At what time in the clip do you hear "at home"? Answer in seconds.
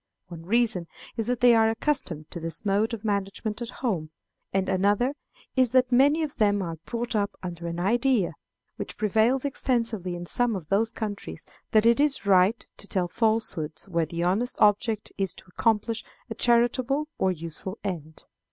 3.61-4.09